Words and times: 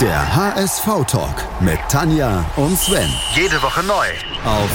Der 0.00 0.36
HSV-Talk 0.36 1.60
mit 1.60 1.80
Tanja 1.88 2.48
und 2.54 2.78
Sven. 2.78 3.12
Jede 3.34 3.60
Woche 3.60 3.82
neu. 3.82 4.06
Auf 4.44 4.70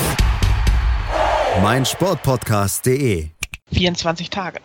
meinsportpodcast.de. 1.62 3.30
24 3.72 4.30
Tage. 4.30 4.60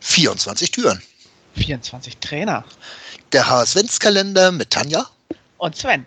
24 0.00 0.72
Türen. 0.72 1.00
24 1.54 2.16
Trainer. 2.16 2.64
Der 3.30 3.48
HSV-Kalender 3.48 4.50
mit 4.50 4.70
Tanja. 4.70 5.06
Und 5.58 5.76
Sven. 5.76 6.04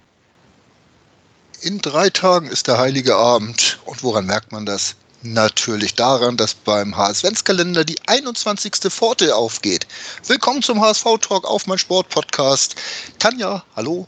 In 1.62 1.80
drei 1.80 2.10
Tagen 2.10 2.48
ist 2.48 2.68
der 2.68 2.80
Heilige 2.80 3.16
Abend. 3.16 3.80
Und 3.86 4.04
woran 4.04 4.26
merkt 4.26 4.52
man 4.52 4.66
das? 4.66 4.98
Natürlich 5.26 5.96
daran, 5.96 6.36
dass 6.36 6.54
beim 6.54 6.98
HSV-Kalender 6.98 7.86
die 7.86 7.96
21. 8.08 8.74
Pforte 8.92 9.34
aufgeht. 9.34 9.88
Willkommen 10.28 10.62
zum 10.62 10.82
HSV-Talk 10.82 11.46
auf 11.46 11.66
mein 11.66 11.78
Sport-Podcast. 11.78 12.76
Tanja, 13.20 13.64
hallo. 13.78 14.06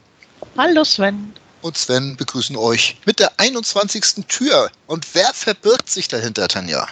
Hallo 0.57 0.83
Sven. 0.83 1.33
Und 1.61 1.77
Sven 1.77 2.17
begrüßen 2.17 2.57
euch 2.57 2.97
mit 3.05 3.19
der 3.19 3.31
21. 3.37 4.25
Tür. 4.27 4.69
Und 4.87 5.07
wer 5.15 5.33
verbirgt 5.33 5.89
sich 5.89 6.09
dahinter, 6.09 6.49
Tanja? 6.49 6.85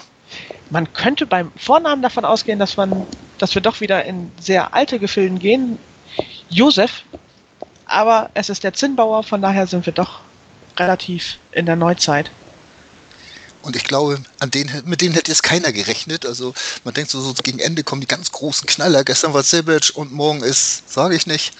Man 0.70 0.94
könnte 0.94 1.26
beim 1.26 1.52
Vornamen 1.58 2.02
davon 2.02 2.24
ausgehen, 2.24 2.60
dass, 2.60 2.78
man, 2.78 3.06
dass 3.40 3.54
wir 3.56 3.62
doch 3.62 3.82
wieder 3.82 4.06
in 4.06 4.32
sehr 4.40 4.74
alte 4.74 5.00
Gefilden 5.00 5.38
gehen. 5.38 5.78
Josef. 6.50 7.04
Aber 7.88 8.30
es 8.36 8.48
ist 8.48 8.64
der 8.64 8.74
Zinnbauer, 8.74 9.24
von 9.24 9.42
daher 9.42 9.68
sind 9.68 9.86
wir 9.86 9.92
doch 9.92 10.22
relativ 10.78 11.40
in 11.52 11.66
der 11.66 11.76
Neuzeit. 11.76 12.32
Und 13.64 13.78
ich 13.78 13.86
glaube, 13.86 14.22
an 14.40 14.52
denen, 14.52 14.84
mit 14.86 15.02
denen 15.02 15.14
hätte 15.16 15.32
jetzt 15.32 15.42
keiner 15.42 15.72
gerechnet. 15.72 16.26
Also 16.26 16.54
man 16.84 16.94
denkt 16.94 17.10
so, 17.10 17.22
so 17.22 17.34
gegen 17.42 17.60
Ende 17.60 17.84
kommen 17.84 18.02
die 18.02 18.08
ganz 18.08 18.32
großen 18.32 18.68
Knaller. 18.68 19.04
Gestern 19.06 19.34
war 19.34 19.42
Sebic 19.42 19.92
und 19.96 20.12
morgen 20.12 20.44
ist, 20.44 20.92
sage 20.92 21.16
ich 21.16 21.28
nicht. 21.28 21.54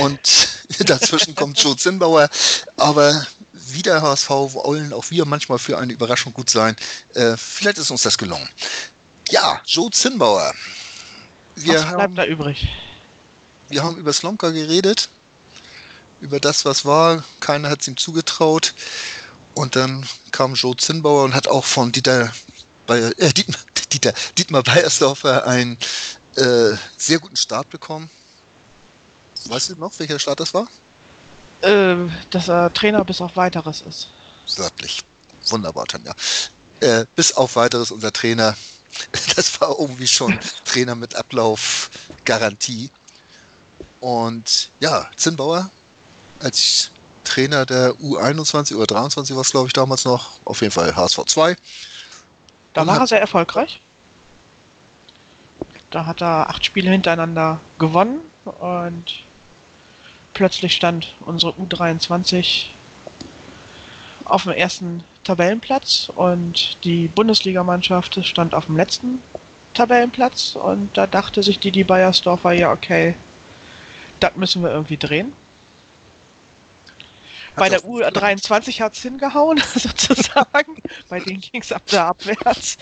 Und 0.00 0.48
dazwischen 0.80 1.34
kommt 1.34 1.62
Joe 1.62 1.76
Zinnbauer. 1.76 2.30
Aber 2.76 3.26
wieder 3.52 4.00
HSV 4.00 4.30
wollen 4.30 4.92
auch 4.94 5.10
wir 5.10 5.26
manchmal 5.26 5.58
für 5.58 5.78
eine 5.78 5.92
Überraschung 5.92 6.32
gut 6.32 6.48
sein. 6.48 6.76
Äh, 7.12 7.36
vielleicht 7.36 7.78
ist 7.78 7.90
uns 7.90 8.02
das 8.02 8.16
gelungen. 8.16 8.48
Ja, 9.28 9.60
Joe 9.66 9.90
Zinnbauer. 9.90 10.54
Wir 11.56 11.74
was 11.74 11.82
bleibt 11.82 12.00
haben, 12.00 12.14
da 12.14 12.24
übrig? 12.24 12.68
Wir 13.68 13.82
haben 13.82 13.98
über 13.98 14.12
Slomka 14.12 14.50
geredet. 14.50 15.10
Über 16.20 16.40
das, 16.40 16.64
was 16.64 16.86
war. 16.86 17.22
Keiner 17.40 17.68
hat 17.68 17.82
es 17.82 17.88
ihm 17.88 17.98
zugetraut. 17.98 18.72
Und 19.54 19.76
dann 19.76 20.06
kam 20.32 20.54
Joe 20.54 20.76
Zinnbauer 20.76 21.24
und 21.24 21.34
hat 21.34 21.46
auch 21.48 21.64
von 21.64 21.92
Dieter, 21.92 22.32
äh, 22.88 23.32
Dietmar, 23.32 23.60
Dieter, 23.92 24.12
Dietmar 24.36 24.62
Beiersdorfer 24.62 25.46
einen 25.46 25.78
äh, 26.36 26.76
sehr 26.96 27.18
guten 27.20 27.36
Start 27.36 27.70
bekommen. 27.70 28.10
Weißt 29.46 29.70
du 29.70 29.76
noch, 29.76 29.92
welcher 29.98 30.18
Start 30.18 30.40
das 30.40 30.54
war? 30.54 30.66
Äh, 31.60 31.96
dass 32.30 32.48
er 32.48 32.72
Trainer 32.72 33.04
bis 33.04 33.20
auf 33.20 33.36
weiteres 33.36 33.82
ist. 33.82 34.08
Wörtlich. 34.56 35.04
Wunderbar, 35.48 35.86
Tanja. 35.86 36.14
Äh, 36.80 37.04
bis 37.14 37.32
auf 37.32 37.56
weiteres 37.56 37.90
unser 37.90 38.12
Trainer. 38.12 38.56
Das 39.34 39.60
war 39.60 39.76
irgendwie 39.80 40.06
schon 40.06 40.38
Trainer 40.64 40.94
mit 40.94 41.16
Ablaufgarantie. 41.16 42.90
Und 43.98 44.70
ja, 44.78 45.10
Zinnbauer 45.16 45.68
als 46.38 46.90
Trainer 47.24 47.66
der 47.66 47.94
U21 47.94 48.76
oder 48.76 48.86
23 48.86 49.34
war 49.34 49.42
es, 49.42 49.50
glaube 49.50 49.66
ich, 49.66 49.72
damals 49.72 50.04
noch. 50.04 50.32
Auf 50.44 50.60
jeden 50.60 50.72
Fall 50.72 50.94
HSV 50.94 51.24
2. 51.26 51.56
Da 52.74 52.86
war 52.86 52.98
er 52.98 53.06
sehr 53.06 53.20
erfolgreich. 53.20 53.80
Da 55.90 56.06
hat 56.06 56.22
er 56.22 56.50
acht 56.50 56.64
Spiele 56.64 56.90
hintereinander 56.90 57.60
gewonnen 57.78 58.20
und 58.44 59.22
plötzlich 60.34 60.74
stand 60.74 61.14
unsere 61.20 61.52
U23 61.52 62.66
auf 64.24 64.42
dem 64.42 64.52
ersten 64.52 65.04
Tabellenplatz 65.22 66.10
und 66.14 66.84
die 66.84 67.08
Bundesligamannschaft 67.08 68.24
stand 68.26 68.54
auf 68.54 68.66
dem 68.66 68.76
letzten 68.76 69.22
Tabellenplatz 69.74 70.56
und 70.56 70.96
da 70.96 71.06
dachte 71.06 71.42
sich 71.42 71.60
die, 71.60 71.70
die 71.70 71.84
Bayersdorfer, 71.84 72.52
ja 72.52 72.72
okay, 72.72 73.14
das 74.20 74.34
müssen 74.36 74.62
wir 74.62 74.70
irgendwie 74.70 74.96
drehen. 74.96 75.32
Bei 77.56 77.68
der 77.68 77.80
U23 77.82 78.80
hat 78.80 78.94
es 78.94 79.02
hingehauen, 79.02 79.62
sozusagen. 79.74 80.76
Bei 81.08 81.20
denen 81.20 81.40
ging 81.40 81.60
es 81.60 81.72
ab 81.72 81.82
da 81.86 82.08
abwärts. 82.08 82.78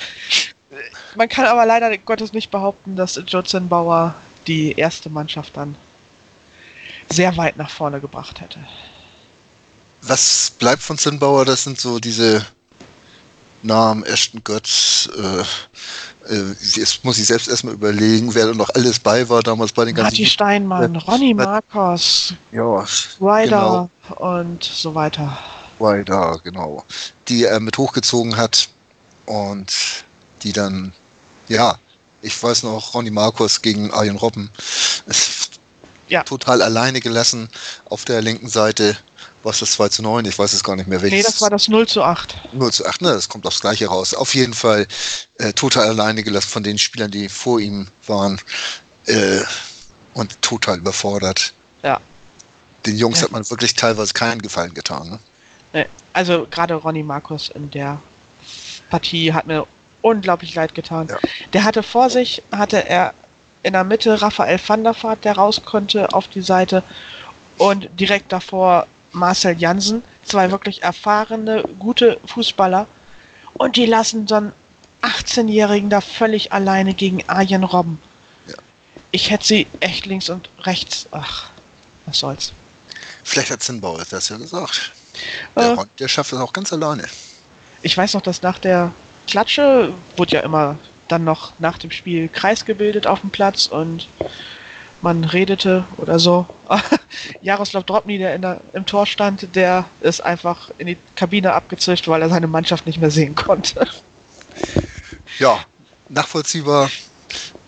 Man 1.15 1.29
kann 1.29 1.47
aber 1.47 1.67
leider 1.67 1.97
Gottes 1.99 2.33
nicht 2.33 2.51
behaupten, 2.51 2.97
dass 2.97 3.21
Jotzen 3.27 3.69
Bauer 3.69 4.15
die 4.47 4.73
erste 4.73 5.11
Mannschaft 5.11 5.57
dann 5.57 5.77
sehr 7.11 7.37
weit 7.37 7.57
nach 7.57 7.71
vorne 7.71 8.01
gebracht 8.01 8.41
hätte. 8.41 8.59
Was 10.01 10.51
bleibt 10.59 10.83
von 10.83 10.99
Zinnbauer? 10.99 11.45
Das 11.45 11.63
sind 11.65 11.79
so 11.79 11.99
diese 11.99 12.45
Namen, 13.63 14.05
Ashton 14.05 14.43
Götz, 14.45 15.09
äh, 15.17 16.33
äh, 16.33 16.55
jetzt 16.75 17.05
muss 17.05 17.19
ich 17.19 17.27
selbst 17.27 17.49
erstmal 17.49 17.75
überlegen, 17.75 18.35
wer 18.35 18.47
da 18.47 18.55
noch 18.55 18.71
alles 18.75 18.99
bei 18.99 19.29
war 19.29 19.43
damals 19.43 19.73
bei 19.73 19.85
den 19.85 19.95
ganzen. 19.95 20.13
Matti 20.13 20.27
Steinmann, 20.27 20.97
Ronny 20.97 21.35
Marcos, 21.35 22.35
ja, 22.53 22.85
Ryder 23.21 23.89
genau. 24.09 24.17
und 24.17 24.65
so 24.65 24.95
weiter. 24.95 25.39
Ryder, 25.81 26.41
genau. 26.45 26.85
Die 27.29 27.45
er 27.45 27.61
mit 27.61 27.77
hochgezogen 27.79 28.37
hat 28.37 28.69
und 29.27 29.73
die 30.43 30.53
dann, 30.53 30.93
ja, 31.49 31.77
ich 32.21 32.41
weiß 32.41 32.63
noch, 32.63 32.95
Ronny 32.95 33.11
Marcos 33.11 33.63
gegen 33.63 33.91
Arjen 33.93 34.17
Robben. 34.17 34.51
Ja. 36.09 36.23
Total 36.25 36.61
alleine 36.61 37.01
gelassen 37.01 37.49
auf 37.87 38.05
der 38.05 38.21
linken 38.21 38.49
Seite 38.49 38.97
was 39.43 39.59
das 39.59 39.73
2 39.73 39.89
zu 39.89 40.03
9? 40.03 40.25
Ich 40.25 40.39
weiß 40.39 40.53
es 40.53 40.63
gar 40.63 40.77
nicht 40.77 40.89
mehr. 40.89 41.01
Welches 41.03 41.19
nee, 41.19 41.23
das 41.23 41.41
war 41.41 41.51
das 41.51 41.69
0 41.69 41.87
zu 41.89 42.03
8. 42.03 42.37
0 42.53 42.73
zu 42.73 42.87
8, 42.87 43.03
ne? 43.03 43.13
Das 43.13 43.29
kommt 43.29 43.47
aufs 43.47 43.61
Gleiche 43.61 43.87
raus. 43.87 44.15
Auf 44.15 44.35
jeden 44.35 44.55
Fall 44.55 44.87
äh, 45.39 45.53
total 45.53 45.89
alleine 45.89 46.23
gelassen 46.23 46.49
von 46.49 46.63
den 46.63 46.79
Spielern, 46.79 47.11
die 47.11 47.29
vor 47.29 47.61
ihm 47.61 47.89
waren. 48.07 48.41
Äh, 49.07 49.41
und 50.15 50.41
total 50.43 50.79
überfordert. 50.79 51.53
Ja. 51.83 52.01
Den 52.87 52.97
Jungs 52.97 53.21
ja. 53.21 53.25
hat 53.25 53.33
man 53.33 53.49
wirklich 53.49 53.75
teilweise 53.75 54.13
keinen 54.13 54.43
Gefallen 54.43 54.75
getan. 54.75 55.11
Ne? 55.11 55.19
Nee, 55.73 55.87
also 56.13 56.47
gerade 56.51 56.75
Ronny 56.75 57.03
Markus 57.03 57.49
in 57.51 57.71
der 57.71 58.01
Partie 58.91 59.33
hat 59.33 59.47
mir 59.47 59.67
unglaublich 60.03 60.55
leid 60.55 60.75
getan. 60.75 61.09
Ja. 61.09 61.19
Der 61.53 61.65
hatte 61.65 61.83
vor 61.83 62.11
sich, 62.11 62.43
hatte 62.51 62.89
er 62.89 63.15
in 63.63 63.73
der 63.73 63.85
Mitte 63.85 64.21
Raphael 64.21 64.61
van 64.65 64.83
der 64.83 65.01
Vaart, 65.01 65.25
der 65.25 65.37
raus 65.37 65.63
konnte 65.65 66.13
auf 66.13 66.29
die 66.29 66.43
Seite 66.43 66.83
und 67.59 67.89
direkt 67.99 68.33
davor 68.33 68.87
Marcel 69.13 69.59
Jansen, 69.59 70.03
zwei 70.25 70.51
wirklich 70.51 70.83
erfahrene, 70.83 71.65
gute 71.79 72.19
Fußballer. 72.27 72.87
Und 73.55 73.77
die 73.77 73.87
lassen 73.87 74.27
so 74.27 74.37
einen 74.37 74.53
18-Jährigen 75.03 75.91
da 75.91 76.01
völlig 76.01 76.53
alleine 76.53 76.95
gegen 76.95 77.29
Arjen 77.29 77.65
Robben. 77.65 78.01
Ja. 78.47 78.55
Ich 79.11 79.31
hätte 79.31 79.47
sie 79.47 79.67
echt 79.81 80.07
links 80.07 80.29
und 80.29 80.49
rechts. 80.61 81.07
Ach, 81.11 81.51
was 82.07 82.19
soll's. 82.19 82.53
Vielleicht 83.25 83.51
hat 83.51 83.63
Zinnbauer 83.63 84.05
das 84.09 84.29
ja 84.29 84.37
gesagt. 84.37 84.93
Der, 85.57 85.73
äh, 85.73 85.85
der 85.99 86.09
schafft 86.09 86.33
das 86.33 86.41
auch 86.41 86.53
ganz 86.53 86.73
alleine. 86.73 87.07
Ich 87.83 87.97
weiß 87.97 88.15
noch, 88.15 88.23
dass 88.23 88.43
nach 88.43 88.59
der 88.59 88.93
Klatsche 89.27 89.93
wurde 90.17 90.33
ja 90.33 90.41
immer 90.41 90.79
dann 91.09 91.25
noch 91.25 91.53
nach 91.59 91.79
dem 91.79 91.91
Spiel 91.91 92.29
Kreis 92.29 92.65
gebildet 92.65 93.07
auf 93.07 93.21
dem 93.21 93.31
Platz 93.31 93.67
und 93.67 94.09
man 95.03 95.25
redete 95.25 95.85
oder 95.99 96.19
so. 96.19 96.47
Jaroslav 97.43 97.85
Dropny, 97.85 98.19
der, 98.19 98.39
der, 98.39 98.61
im 98.73 98.87
Tor 98.87 99.07
stand, 99.07 99.55
der 99.55 99.85
ist 100.01 100.21
einfach 100.21 100.71
in 100.79 100.87
die 100.87 100.97
Kabine 101.17 101.53
abgezischt, 101.53 102.09
weil 102.09 102.23
er 102.23 102.29
seine 102.29 102.47
Mannschaft 102.47 102.87
nicht 102.87 103.01
mehr 103.01 103.11
sehen 103.11 103.35
konnte. 103.35 103.87
Ja, 105.39 105.59
nachvollziehbar. 106.09 106.91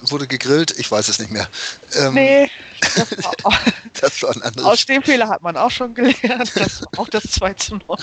Wurde 0.00 0.26
gegrillt, 0.26 0.78
ich 0.78 0.90
weiß 0.90 1.08
es 1.08 1.18
nicht 1.18 1.30
mehr. 1.30 1.48
Ähm, 1.96 2.12
nee, 2.12 2.50
das 2.80 3.10
war, 3.42 3.52
das 4.00 4.22
war 4.22 4.36
ein 4.36 4.42
anderes. 4.42 4.66
Aus 4.66 4.84
dem 4.84 5.02
Fehler 5.02 5.28
hat 5.28 5.40
man 5.40 5.56
auch 5.56 5.70
schon 5.70 5.94
gelernt. 5.94 6.52
Das 6.54 6.82
war 6.82 6.88
auch 6.98 7.08
das 7.08 7.22
2 7.24 7.54
zu 7.54 7.76
9. 7.76 7.98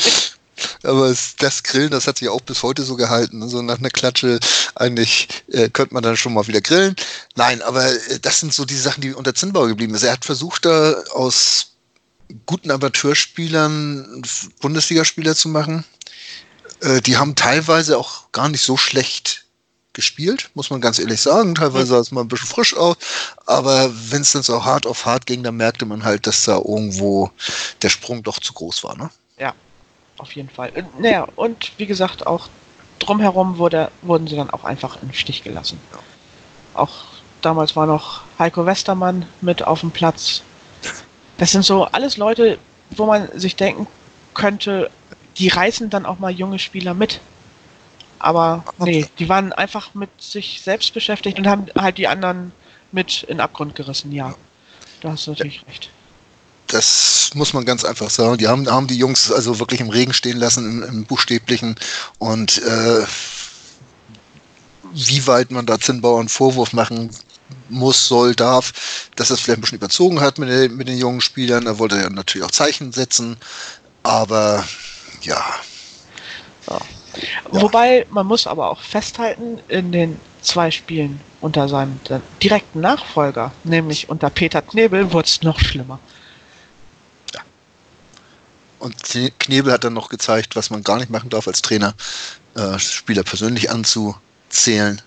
Aber 0.83 1.13
das 1.39 1.63
Grillen, 1.63 1.91
das 1.91 2.07
hat 2.07 2.17
sich 2.17 2.29
auch 2.29 2.41
bis 2.41 2.63
heute 2.63 2.83
so 2.83 2.95
gehalten. 2.95 3.41
Also 3.41 3.61
nach 3.61 3.79
einer 3.79 3.89
Klatsche 3.89 4.39
eigentlich 4.75 5.27
äh, 5.51 5.69
könnte 5.69 5.93
man 5.93 6.03
dann 6.03 6.17
schon 6.17 6.33
mal 6.33 6.47
wieder 6.47 6.61
grillen. 6.61 6.95
Nein, 7.35 7.61
aber 7.61 7.91
äh, 7.91 8.19
das 8.21 8.39
sind 8.39 8.53
so 8.53 8.65
die 8.65 8.75
Sachen, 8.75 9.01
die 9.01 9.13
unter 9.13 9.33
Zinnbauer 9.33 9.67
geblieben 9.67 9.95
sind. 9.97 10.07
Er 10.07 10.13
hat 10.13 10.25
versucht, 10.25 10.65
da 10.65 10.93
aus 11.13 11.71
guten 12.45 12.71
Amateurspielern 12.71 14.21
Bundesligaspieler 14.59 15.35
zu 15.35 15.49
machen. 15.49 15.83
Äh, 16.81 17.01
die 17.01 17.17
haben 17.17 17.35
teilweise 17.35 17.97
auch 17.97 18.31
gar 18.31 18.49
nicht 18.49 18.63
so 18.63 18.77
schlecht 18.77 19.45
gespielt, 19.93 20.51
muss 20.53 20.69
man 20.69 20.79
ganz 20.79 20.99
ehrlich 20.99 21.21
sagen. 21.21 21.55
Teilweise 21.55 21.87
sah 21.87 21.99
es 21.99 22.11
mal 22.11 22.21
ein 22.21 22.27
bisschen 22.27 22.47
frisch 22.47 22.75
aus. 22.75 22.95
Aber 23.45 23.91
wenn 24.09 24.21
es 24.21 24.31
dann 24.31 24.43
so 24.43 24.63
hart 24.63 24.85
auf 24.85 25.05
hart 25.05 25.25
ging, 25.25 25.43
dann 25.43 25.57
merkte 25.57 25.85
man 25.85 26.03
halt, 26.03 26.27
dass 26.27 26.45
da 26.45 26.57
irgendwo 26.57 27.31
der 27.81 27.89
Sprung 27.89 28.23
doch 28.23 28.39
zu 28.39 28.53
groß 28.53 28.83
war. 28.83 28.97
Ne? 28.97 29.09
Ja, 29.37 29.53
auf 30.21 30.35
jeden 30.35 30.49
Fall. 30.49 30.71
Äh, 30.75 30.83
naja, 30.99 31.27
und 31.35 31.71
wie 31.77 31.85
gesagt, 31.85 32.25
auch 32.25 32.47
drumherum 32.99 33.57
wurde, 33.57 33.91
wurden 34.01 34.27
sie 34.27 34.35
dann 34.35 34.49
auch 34.49 34.63
einfach 34.63 35.01
im 35.01 35.11
Stich 35.11 35.43
gelassen. 35.43 35.79
Ja. 35.91 35.99
Auch 36.79 36.93
damals 37.41 37.75
war 37.75 37.87
noch 37.87 38.21
Heiko 38.39 38.65
Westermann 38.65 39.25
mit 39.41 39.65
auf 39.65 39.81
dem 39.81 39.91
Platz. 39.91 40.43
Das 41.37 41.51
sind 41.51 41.65
so 41.65 41.85
alles 41.85 42.17
Leute, 42.17 42.59
wo 42.91 43.05
man 43.05 43.27
sich 43.37 43.55
denken 43.55 43.87
könnte, 44.33 44.89
die 45.37 45.47
reißen 45.47 45.89
dann 45.89 46.05
auch 46.05 46.19
mal 46.19 46.31
junge 46.31 46.59
Spieler 46.59 46.93
mit. 46.93 47.19
Aber 48.19 48.63
nee, 48.77 49.07
die 49.17 49.27
waren 49.27 49.51
einfach 49.51 49.95
mit 49.95 50.09
sich 50.21 50.61
selbst 50.61 50.93
beschäftigt 50.93 51.39
und 51.39 51.47
haben 51.47 51.65
halt 51.75 51.97
die 51.97 52.07
anderen 52.07 52.51
mit 52.91 53.23
in 53.23 53.37
den 53.37 53.41
Abgrund 53.41 53.75
gerissen, 53.75 54.11
ja. 54.11 54.35
Da 55.01 55.11
hast 55.11 55.25
du 55.25 55.31
natürlich 55.31 55.61
ja. 55.61 55.67
recht. 55.67 55.89
Das 56.67 57.20
muss 57.33 57.53
man 57.53 57.65
ganz 57.65 57.83
einfach 57.85 58.09
sagen. 58.09 58.37
Die 58.37 58.47
haben, 58.47 58.69
haben 58.69 58.87
die 58.87 58.97
Jungs 58.97 59.31
also 59.31 59.59
wirklich 59.59 59.81
im 59.81 59.89
Regen 59.89 60.13
stehen 60.13 60.37
lassen, 60.37 60.65
im, 60.65 60.83
im 60.83 61.03
Buchstäblichen. 61.05 61.75
Und 62.19 62.61
äh, 62.63 63.05
wie 64.93 65.27
weit 65.27 65.51
man 65.51 65.65
da 65.65 65.79
Zinnbauer 65.79 66.19
einen 66.19 66.29
Vorwurf 66.29 66.73
machen 66.73 67.09
muss, 67.69 68.07
soll, 68.07 68.35
darf, 68.35 69.09
dass 69.15 69.29
er 69.29 69.35
es 69.35 69.41
vielleicht 69.41 69.59
ein 69.59 69.61
bisschen 69.61 69.77
überzogen 69.77 70.19
hat 70.19 70.37
mit, 70.37 70.49
den, 70.49 70.75
mit 70.75 70.87
den 70.87 70.97
jungen 70.97 71.21
Spielern. 71.21 71.67
Er 71.67 71.79
wollte 71.79 71.97
ja 71.97 72.09
natürlich 72.09 72.45
auch 72.45 72.51
Zeichen 72.51 72.91
setzen. 72.91 73.37
Aber 74.03 74.65
ja. 75.21 75.43
ja. 76.69 76.79
Wobei, 77.49 78.05
man 78.09 78.25
muss 78.25 78.47
aber 78.47 78.69
auch 78.69 78.81
festhalten, 78.81 79.59
in 79.67 79.91
den 79.91 80.19
zwei 80.41 80.71
Spielen 80.71 81.21
unter 81.39 81.67
seinem 81.67 81.99
direkten 82.41 82.81
Nachfolger, 82.81 83.51
nämlich 83.63 84.09
unter 84.09 84.29
Peter 84.29 84.61
Knebel, 84.61 85.11
wurde 85.11 85.27
es 85.27 85.41
noch 85.41 85.59
schlimmer. 85.59 85.99
Und 88.81 88.95
Knebel 89.39 89.71
hat 89.71 89.83
dann 89.83 89.93
noch 89.93 90.09
gezeigt, 90.09 90.55
was 90.55 90.71
man 90.71 90.83
gar 90.83 90.97
nicht 90.97 91.11
machen 91.11 91.29
darf 91.29 91.47
als 91.47 91.61
Trainer, 91.61 91.93
äh, 92.55 92.79
Spieler 92.79 93.23
persönlich 93.23 93.69
anzuzählen 93.69 95.01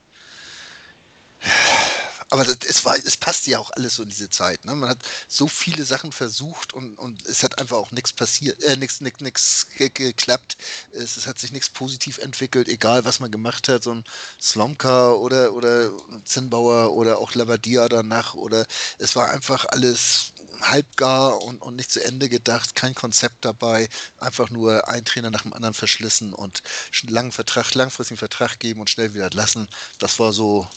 aber 2.34 2.44
es 2.66 2.84
war, 2.84 2.96
es 2.96 3.16
passte 3.16 3.52
ja 3.52 3.60
auch 3.60 3.70
alles 3.76 3.94
so 3.94 4.02
in 4.02 4.08
diese 4.08 4.28
Zeit. 4.28 4.64
Ne? 4.64 4.74
Man 4.74 4.88
hat 4.88 4.98
so 5.28 5.46
viele 5.46 5.84
Sachen 5.84 6.10
versucht 6.10 6.72
und, 6.72 6.98
und 6.98 7.24
es 7.26 7.44
hat 7.44 7.60
einfach 7.60 7.76
auch 7.76 7.92
nichts 7.92 8.12
passiert, 8.12 8.60
äh, 8.64 8.76
nichts, 8.76 9.00
nichts, 9.00 9.20
nichts 9.20 9.68
geklappt. 9.76 10.56
Es, 10.90 11.16
es, 11.16 11.28
hat 11.28 11.38
sich 11.38 11.52
nichts 11.52 11.70
positiv 11.70 12.18
entwickelt, 12.18 12.66
egal 12.66 13.04
was 13.04 13.20
man 13.20 13.30
gemacht 13.30 13.68
hat. 13.68 13.84
So 13.84 13.94
ein 13.94 14.04
Slomka 14.40 15.12
oder, 15.12 15.52
oder 15.52 15.92
Zinnbauer 16.24 16.92
oder 16.94 17.18
auch 17.18 17.36
Lavadia 17.36 17.88
danach 17.88 18.34
oder 18.34 18.66
es 18.98 19.14
war 19.14 19.30
einfach 19.30 19.66
alles 19.66 20.32
halbgar 20.60 21.40
und, 21.40 21.62
und 21.62 21.76
nicht 21.76 21.92
zu 21.92 22.02
Ende 22.02 22.28
gedacht, 22.28 22.74
kein 22.74 22.96
Konzept 22.96 23.44
dabei, 23.44 23.88
einfach 24.18 24.50
nur 24.50 24.88
ein 24.88 25.04
Trainer 25.04 25.30
nach 25.30 25.42
dem 25.42 25.52
anderen 25.52 25.74
verschlissen 25.74 26.32
und 26.34 26.64
einen 27.00 27.12
langen 27.12 27.32
Vertrag, 27.32 27.72
langfristigen 27.74 28.18
Vertrag 28.18 28.58
geben 28.58 28.80
und 28.80 28.90
schnell 28.90 29.14
wieder 29.14 29.30
lassen. 29.30 29.68
Das 30.00 30.18
war 30.18 30.32
so, 30.32 30.68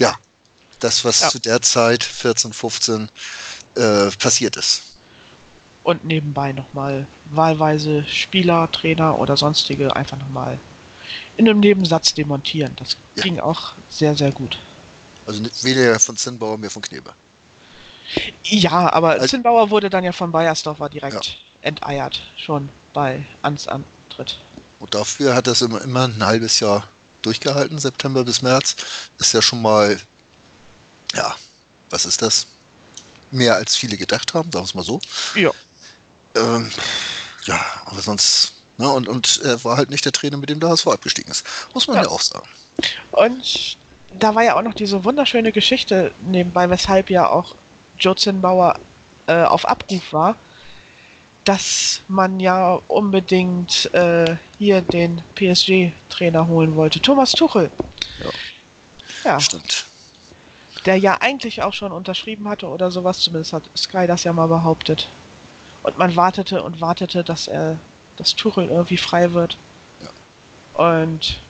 ja, 0.00 0.18
das, 0.80 1.04
was 1.04 1.20
ja. 1.20 1.28
zu 1.28 1.38
der 1.38 1.62
Zeit 1.62 2.02
14, 2.02 2.52
15 2.52 3.08
äh, 3.76 4.10
passiert 4.18 4.56
ist. 4.56 4.82
Und 5.82 6.04
nebenbei 6.04 6.52
nochmal 6.52 7.06
wahlweise 7.26 8.04
Spieler, 8.06 8.70
Trainer 8.70 9.18
oder 9.18 9.36
sonstige 9.36 9.94
einfach 9.96 10.18
nochmal 10.18 10.58
in 11.36 11.48
einem 11.48 11.60
Nebensatz 11.60 12.14
demontieren. 12.14 12.76
Das 12.76 12.96
ja. 13.16 13.22
ging 13.22 13.40
auch 13.40 13.72
sehr, 13.88 14.14
sehr 14.14 14.30
gut. 14.32 14.58
Also 15.26 15.42
weder 15.62 15.98
von 15.98 16.16
Zinnbauer 16.16 16.58
mehr 16.58 16.70
von 16.70 16.82
Knebe. 16.82 17.12
Ja, 18.44 18.92
aber 18.92 19.10
also, 19.10 19.26
Zinnbauer 19.26 19.70
wurde 19.70 19.88
dann 19.88 20.04
ja 20.04 20.12
von 20.12 20.32
Bayersdorfer 20.32 20.88
direkt 20.88 21.26
ja. 21.26 21.32
enteiert, 21.62 22.22
schon 22.36 22.68
bei 22.92 23.24
Amtsantritt. 23.42 24.38
Und 24.80 24.94
dafür 24.94 25.34
hat 25.34 25.46
er 25.46 25.52
es 25.52 25.62
immer, 25.62 25.80
immer 25.82 26.04
ein 26.04 26.24
halbes 26.24 26.60
Jahr 26.60 26.88
durchgehalten, 27.22 27.78
September 27.78 28.24
bis 28.24 28.42
März. 28.42 28.76
Ist 29.18 29.32
ja 29.32 29.42
schon 29.42 29.62
mal 29.62 29.98
ja, 31.14 31.34
was 31.90 32.04
ist 32.04 32.22
das? 32.22 32.46
Mehr 33.30 33.54
als 33.54 33.76
viele 33.76 33.96
gedacht 33.96 34.34
haben, 34.34 34.50
sagen 34.50 34.64
wir 34.64 34.68
es 34.68 34.74
mal 34.74 34.84
so. 34.84 35.00
Ja. 35.34 35.50
Ähm, 36.34 36.70
ja, 37.44 37.64
aber 37.84 38.00
sonst, 38.00 38.52
ne, 38.76 38.88
und, 38.88 39.08
und 39.08 39.40
er 39.42 39.62
war 39.64 39.76
halt 39.76 39.90
nicht 39.90 40.04
der 40.04 40.12
Trainer, 40.12 40.36
mit 40.36 40.50
dem 40.50 40.60
der 40.60 40.70
HSV 40.70 40.88
abgestiegen 40.88 41.30
ist. 41.30 41.44
Muss 41.74 41.86
man 41.86 41.96
ja, 41.96 42.02
ja 42.02 42.08
auch 42.08 42.20
sagen. 42.20 42.48
Und 43.12 43.76
da 44.18 44.34
war 44.34 44.42
ja 44.42 44.56
auch 44.56 44.62
noch 44.62 44.74
diese 44.74 45.04
wunderschöne 45.04 45.52
Geschichte 45.52 46.12
nebenbei, 46.26 46.68
weshalb 46.68 47.10
ja 47.10 47.28
auch 47.28 47.54
Joe 47.98 48.16
Zinnbauer 48.16 48.78
äh, 49.26 49.42
auf 49.42 49.66
Abruf 49.66 50.12
war, 50.12 50.36
dass 51.44 52.00
man 52.08 52.40
ja 52.40 52.80
unbedingt 52.88 53.92
äh, 53.94 54.36
hier 54.58 54.80
den 54.80 55.22
PSG-Trainer 55.36 56.46
holen 56.46 56.74
wollte. 56.76 57.00
Thomas 57.00 57.32
Tuchel. 57.32 57.70
Ja. 58.18 58.30
ja. 59.32 59.40
Stimmt 59.40 59.89
der 60.86 60.96
ja 60.96 61.18
eigentlich 61.20 61.62
auch 61.62 61.74
schon 61.74 61.92
unterschrieben 61.92 62.48
hatte 62.48 62.66
oder 62.66 62.90
sowas, 62.90 63.20
zumindest 63.20 63.52
hat 63.52 63.64
Sky 63.76 64.06
das 64.06 64.24
ja 64.24 64.32
mal 64.32 64.46
behauptet. 64.46 65.08
Und 65.82 65.98
man 65.98 66.14
wartete 66.16 66.62
und 66.62 66.80
wartete, 66.80 67.24
dass 67.24 67.48
er, 67.48 67.78
das 68.16 68.36
Tuchel 68.36 68.68
irgendwie 68.68 68.98
frei 68.98 69.32
wird. 69.32 69.56
Ja. 70.02 70.84
Und 70.84 71.40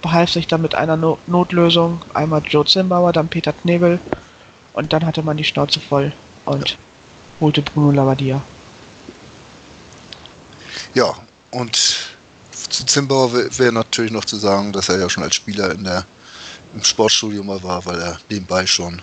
behalf 0.00 0.30
sich 0.30 0.46
dann 0.46 0.62
mit 0.62 0.74
einer 0.74 0.96
no 0.96 1.18
Notlösung. 1.26 2.02
Einmal 2.14 2.42
Joe 2.46 2.64
Zimbauer, 2.64 3.12
dann 3.12 3.28
Peter 3.28 3.52
Knebel. 3.52 4.00
Und 4.72 4.92
dann 4.92 5.04
hatte 5.04 5.22
man 5.22 5.36
die 5.36 5.44
Schnauze 5.44 5.80
voll 5.80 6.12
und 6.44 6.70
ja. 6.70 6.76
holte 7.40 7.62
Bruno 7.62 7.90
Lavadia. 7.90 8.42
Ja, 10.94 11.14
und 11.50 11.76
zu 12.70 12.86
Zimbauer 12.86 13.32
wäre 13.32 13.72
natürlich 13.72 14.12
noch 14.12 14.24
zu 14.24 14.36
sagen, 14.36 14.72
dass 14.72 14.88
er 14.88 14.98
ja 14.98 15.08
schon 15.10 15.22
als 15.22 15.34
Spieler 15.34 15.72
in 15.72 15.84
der 15.84 16.04
im 16.74 16.84
Sportstudio 16.84 17.42
mal 17.42 17.62
war, 17.62 17.84
weil 17.84 18.00
er 18.00 18.18
nebenbei 18.28 18.66
schon 18.66 19.02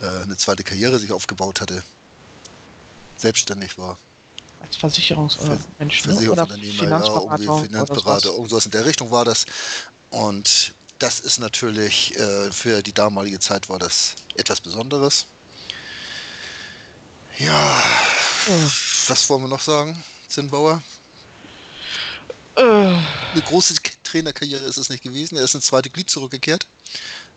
äh, 0.00 0.06
eine 0.22 0.36
zweite 0.36 0.64
Karriere 0.64 0.98
sich 0.98 1.12
aufgebaut 1.12 1.60
hatte, 1.60 1.82
selbstständig 3.16 3.78
war. 3.78 3.98
Als 4.60 4.76
Versicherungsmensch 4.76 6.04
ne? 6.04 6.12
Versicherungsunternehmer, 6.12 6.84
ja, 6.84 7.04
irgendwie 7.04 7.66
Finanzberater, 7.66 8.28
irgendwas 8.30 8.64
in 8.66 8.70
der 8.70 8.84
Richtung 8.84 9.10
war 9.10 9.24
das. 9.24 9.46
Und 10.10 10.74
das 10.98 11.20
ist 11.20 11.38
natürlich 11.38 12.16
äh, 12.16 12.52
für 12.52 12.82
die 12.82 12.92
damalige 12.92 13.40
Zeit 13.40 13.68
war 13.68 13.78
das 13.78 14.14
etwas 14.36 14.60
Besonderes. 14.60 15.26
Ja, 17.38 17.82
ja. 18.46 18.70
was 19.08 19.28
wollen 19.28 19.42
wir 19.42 19.48
noch 19.48 19.60
sagen, 19.60 20.02
Zinnbauer? 20.28 20.82
Äh. 22.56 22.62
Eine 22.62 23.42
große 23.44 23.74
Trainerkarriere 24.12 24.64
ist 24.64 24.76
es 24.76 24.90
nicht 24.90 25.02
gewesen. 25.02 25.36
Er 25.38 25.44
ist 25.44 25.54
ins 25.54 25.66
zweite 25.66 25.88
Glied 25.88 26.10
zurückgekehrt, 26.10 26.66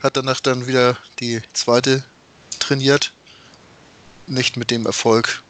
hat 0.02 0.18
danach 0.18 0.42
dann 0.42 0.68
wieder 0.68 0.98
die 1.22 1.42
zweite 1.54 2.04
trainiert. 2.60 3.14
Nicht 4.28 4.58
mit 4.58 4.72
dem 4.72 4.86
Erfolg, 4.86 5.42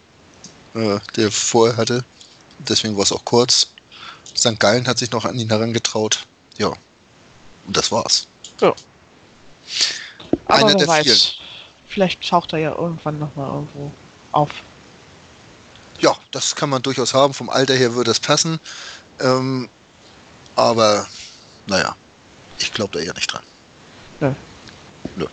äh, 0.76 1.00
der 1.16 1.32
vorher 1.32 1.78
hatte. 1.78 2.06
Deswegen 2.60 2.96
war 2.96 3.04
es 3.04 3.12
auch 3.12 3.26
kurz. 3.26 3.70
St. 4.38 4.60
Gallen 4.60 4.88
hat 4.88 5.00
sich 5.00 5.12
noch 5.12 5.26
an 5.26 5.40
ihn 5.40 5.50
herangetraut. 5.50 6.28
Ja. 6.58 6.68
Und 7.66 7.76
das 7.76 7.92
war's. 7.92 8.28
Ja. 8.62 8.76
Aber 10.46 10.68
Einer 10.68 10.80
wer 10.80 10.88
weiß, 10.88 11.06
vielen. 11.06 11.48
vielleicht 11.88 12.30
taucht 12.30 12.54
er 12.54 12.60
ja 12.60 12.76
irgendwann 12.76 13.18
nochmal 13.18 13.50
irgendwo 13.50 13.92
auf. 14.32 14.52
Ja, 16.00 16.16
das 16.32 16.56
kann 16.56 16.70
man 16.70 16.84
durchaus 16.84 17.14
haben. 17.14 17.34
Vom 17.34 17.50
Alter 17.50 17.74
her 17.74 17.96
würde 17.96 18.12
es 18.12 18.20
passen. 18.20 18.60
Ähm, 19.20 19.70
aber 20.56 21.08
naja, 21.68 21.96
ich 22.60 22.72
glaube 22.74 22.98
da 22.98 23.04
eher 23.04 23.14
nicht 23.14 23.32
dran. 23.32 23.44
Nö. 24.20 24.34
Nö. 25.16 25.26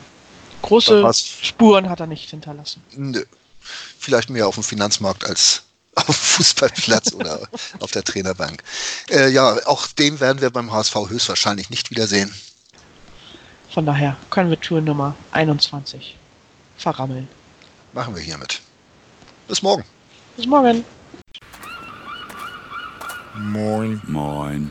Große 0.62 1.12
Spuren 1.42 1.88
hat 1.88 2.00
er 2.00 2.06
nicht 2.06 2.30
hinterlassen. 2.30 2.82
Nö. 2.96 3.24
Vielleicht 3.98 4.30
mehr 4.30 4.46
auf 4.46 4.54
dem 4.54 4.64
Finanzmarkt 4.64 5.24
als 5.24 5.62
auf 5.94 6.06
dem 6.06 6.14
Fußballplatz 6.14 7.12
oder 7.14 7.40
auf 7.80 7.90
der 7.90 8.02
Trainerbank. 8.02 8.62
Äh, 9.10 9.28
ja, 9.28 9.58
auch 9.66 9.86
den 9.88 10.20
werden 10.20 10.40
wir 10.40 10.50
beim 10.50 10.72
HSV 10.72 10.94
höchstwahrscheinlich 11.08 11.70
nicht 11.70 11.90
wiedersehen. 11.90 12.32
Von 13.70 13.86
daher 13.86 14.16
können 14.30 14.50
wir 14.50 14.60
Tour 14.60 14.80
Nummer 14.80 15.14
21 15.32 16.16
verrammeln. 16.76 17.28
Machen 17.92 18.14
wir 18.14 18.22
hiermit. 18.22 18.60
Bis 19.48 19.62
morgen. 19.62 19.84
Bis 20.36 20.46
morgen. 20.46 20.84
Moin. 23.34 24.00
Moin. 24.06 24.70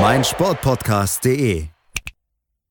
meinsportpodcast.de 0.00 1.77